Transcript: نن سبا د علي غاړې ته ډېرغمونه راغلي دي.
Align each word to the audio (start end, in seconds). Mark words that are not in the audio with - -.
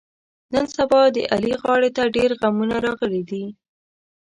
نن 0.53 0.65
سبا 0.75 1.01
د 1.15 1.17
علي 1.33 1.53
غاړې 1.61 1.89
ته 1.95 2.03
ډېرغمونه 2.15 2.75
راغلي 2.87 3.23
دي. 3.29 3.43